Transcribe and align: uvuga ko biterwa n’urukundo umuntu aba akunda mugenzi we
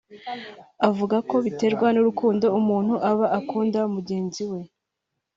uvuga 0.89 1.17
ko 1.29 1.35
biterwa 1.45 1.87
n’urukundo 1.91 2.45
umuntu 2.59 2.93
aba 3.09 3.25
akunda 3.39 3.79
mugenzi 3.95 4.43
we 4.51 4.59